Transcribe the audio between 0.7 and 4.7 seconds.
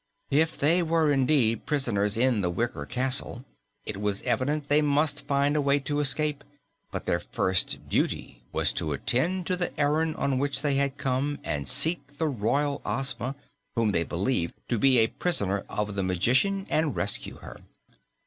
were indeed prisoners in the wicker castle, it was evident